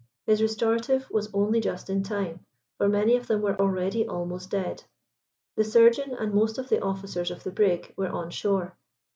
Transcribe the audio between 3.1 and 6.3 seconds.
of them were already almost dead. The surgeon